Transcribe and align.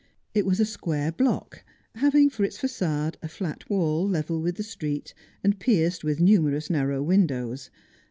It 0.33 0.47
was 0.47 0.59
a 0.59 0.65
square 0.65 1.11
block, 1.11 1.63
having 1.93 2.31
for 2.31 2.43
its 2.43 2.57
faQade 2.57 3.17
a 3.21 3.27
flat 3.27 3.69
wall, 3.69 4.09
level 4.09 4.41
with 4.41 4.55
the 4.55 4.63
street, 4.63 5.13
and 5.43 5.59
pierced 5.59 6.03
with 6.03 6.19
numerous 6.19 6.71
narrow 6.71 7.03
windows. 7.03 7.69